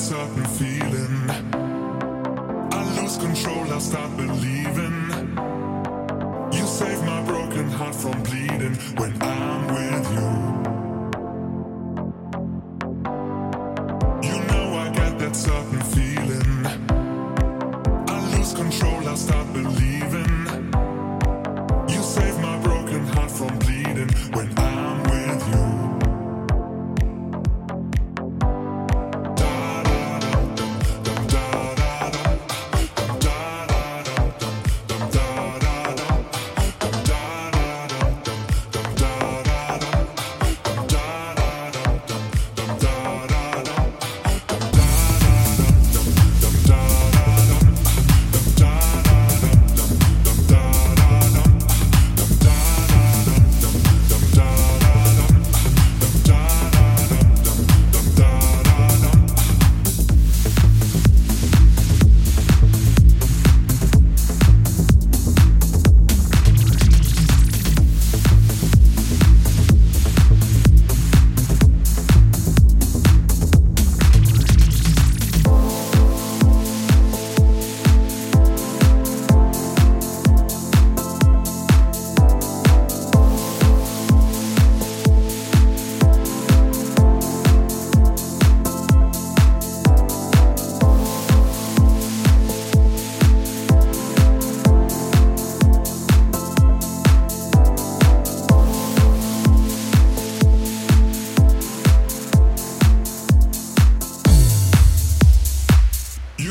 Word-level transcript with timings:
certain 0.00 0.44
feeling. 0.46 1.30
I 2.72 3.00
lose 3.00 3.18
control, 3.18 3.70
I 3.70 3.78
start 3.78 4.16
believing. 4.16 5.36
You 6.52 6.66
save 6.66 7.04
my 7.04 7.22
broken 7.24 7.70
heart 7.70 7.94
from 7.94 8.22
bleeding 8.22 8.76
when 8.96 9.12
I'm 9.22 9.66
with 9.76 10.06
you. 10.16 10.30
You 14.28 14.38
know 14.48 14.66
I 14.78 14.90
got 14.94 15.18
that 15.18 15.36
certain 15.36 15.80
feeling. 15.82 16.19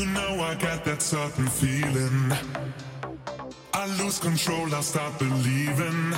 You 0.00 0.06
know 0.06 0.40
I 0.40 0.54
got 0.54 0.82
that 0.86 1.02
certain 1.02 1.46
feeling. 1.46 2.32
I 3.74 3.86
lose 4.02 4.18
control, 4.18 4.74
I 4.74 4.80
start 4.80 5.18
believing. 5.18 6.14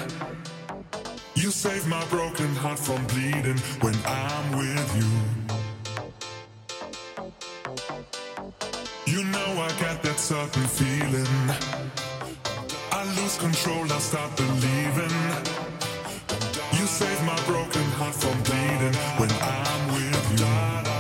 You 1.35 1.51
save 1.51 1.89
my 1.89 2.05
broken 2.05 2.55
heart 2.55 2.79
from 2.79 3.05
bleeding 3.09 3.59
when 3.81 3.97
I'm 4.07 4.53
with 4.57 4.91
you. 5.01 5.11
You 9.13 9.25
know 9.25 9.51
I 9.67 9.71
got 9.81 10.01
that 10.05 10.21
certain 10.21 10.69
feeling. 10.79 11.35
I 12.93 13.03
lose 13.21 13.37
control, 13.37 13.93
I 13.93 13.99
start 13.99 14.37
believing. 14.37 15.17
You 16.79 16.87
save 16.87 17.21
my 17.25 17.41
broken 17.47 17.87
heart 17.99 18.15
from 18.15 18.41
bleeding 18.45 18.95
when 19.19 19.31
I'm 19.43 19.83
with 19.97 20.39
you. 20.39 20.92